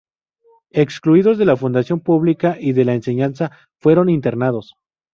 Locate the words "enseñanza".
2.95-3.51